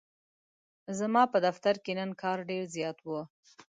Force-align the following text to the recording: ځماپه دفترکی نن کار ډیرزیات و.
ځماپه 0.97 1.37
دفترکی 1.47 1.93
نن 1.99 2.09
کار 2.21 2.37
ډیرزیات 2.49 2.97
و. 3.03 3.09